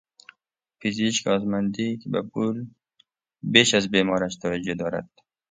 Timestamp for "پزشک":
0.79-1.27